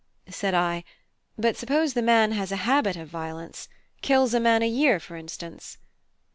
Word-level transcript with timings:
Said 0.31 0.55
I: 0.55 0.83
"But 1.37 1.55
suppose 1.57 1.93
the 1.93 2.01
man 2.01 2.31
has 2.31 2.51
a 2.51 2.55
habit 2.65 2.97
of 2.97 3.07
violence, 3.07 3.69
kills 4.01 4.33
a 4.33 4.39
man 4.39 4.63
a 4.63 4.67
year, 4.67 4.99
for 4.99 5.15
instance?" 5.15 5.77